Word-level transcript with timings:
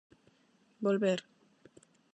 Volver... 0.85 1.19